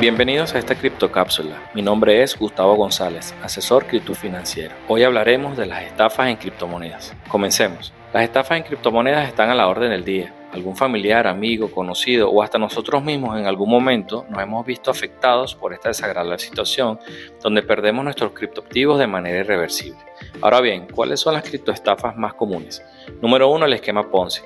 [0.00, 1.56] Bienvenidos a esta criptocápsula.
[1.74, 4.76] Mi nombre es Gustavo González, asesor criptofinanciero.
[4.86, 7.16] Hoy hablaremos de las estafas en criptomonedas.
[7.28, 7.92] Comencemos.
[8.14, 10.32] Las estafas en criptomonedas están a la orden del día.
[10.52, 15.54] Algún familiar, amigo, conocido o hasta nosotros mismos en algún momento nos hemos visto afectados
[15.54, 16.98] por esta desagradable situación
[17.42, 19.98] donde perdemos nuestros criptoactivos de manera irreversible.
[20.40, 22.82] Ahora bien, ¿cuáles son las criptoestafas más comunes?
[23.20, 24.42] Número 1, el esquema Ponzi.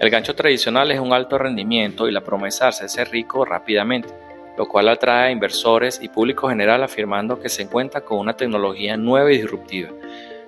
[0.00, 4.24] El gancho tradicional es un alto rendimiento y la promesa de hacerse rico rápidamente
[4.56, 8.96] lo cual atrae a inversores y público general afirmando que se cuenta con una tecnología
[8.96, 9.90] nueva y disruptiva.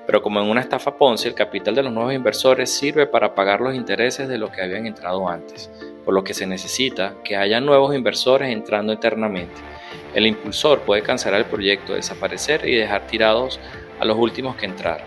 [0.06, 3.60] Pero como en una estafa Ponzi, el capital de los nuevos inversores sirve para pagar
[3.60, 5.70] los intereses de los que habían entrado antes,
[6.05, 9.55] por lo que se necesita que haya nuevos inversores entrando internamente.
[10.15, 13.59] El impulsor puede cancelar el proyecto, desaparecer y dejar tirados
[13.98, 15.06] a los últimos que entraron.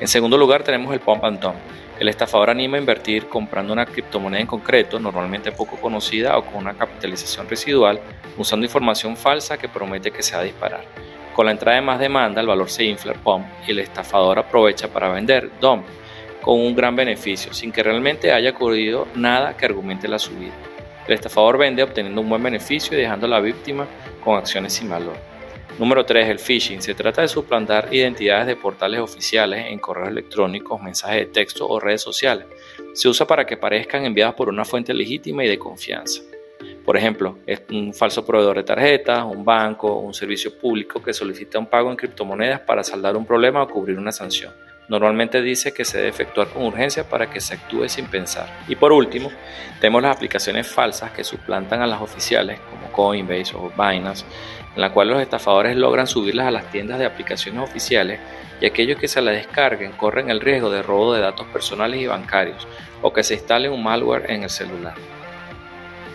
[0.00, 1.56] En segundo lugar tenemos el pump and dump
[2.00, 6.56] el estafador anima a invertir comprando una criptomoneda en concreto, normalmente poco conocida o con
[6.56, 8.00] una capitalización residual,
[8.38, 11.09] usando información falsa que promete que se va a disparar.
[11.34, 14.88] Con la entrada de más demanda, el valor se infla pump y el estafador aprovecha
[14.88, 15.86] para vender dump
[16.42, 20.52] con un gran beneficio, sin que realmente haya ocurrido nada que argumente la subida.
[21.06, 23.86] El estafador vende obteniendo un buen beneficio y dejando a la víctima
[24.24, 25.16] con acciones sin valor.
[25.78, 26.28] Número 3.
[26.28, 26.82] El phishing.
[26.82, 31.80] Se trata de suplantar identidades de portales oficiales en correos electrónicos, mensajes de texto o
[31.80, 32.46] redes sociales.
[32.92, 36.20] Se usa para que parezcan enviadas por una fuente legítima y de confianza.
[36.84, 41.58] Por ejemplo, es un falso proveedor de tarjetas, un banco, un servicio público que solicita
[41.58, 44.52] un pago en criptomonedas para saldar un problema o cubrir una sanción.
[44.88, 48.48] Normalmente dice que se debe efectuar con urgencia para que se actúe sin pensar.
[48.66, 49.30] Y por último,
[49.80, 54.24] tenemos las aplicaciones falsas que suplantan a las oficiales como Coinbase o Binance
[54.74, 58.20] en la cual los estafadores logran subirlas a las tiendas de aplicaciones oficiales
[58.60, 62.06] y aquellos que se las descarguen corren el riesgo de robo de datos personales y
[62.06, 62.66] bancarios
[63.02, 64.94] o que se instale un malware en el celular.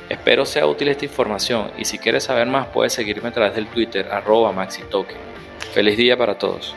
[0.10, 3.68] Espero sea útil esta información y si quieres saber más puedes seguirme a través del
[3.68, 4.54] Twitter arroba.
[5.74, 6.76] Feliz día para todos.